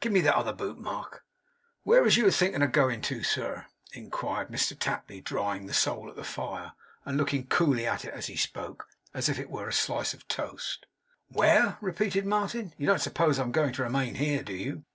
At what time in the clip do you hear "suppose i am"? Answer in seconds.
13.02-13.52